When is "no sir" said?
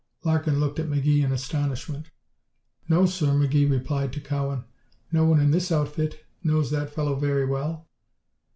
2.89-3.27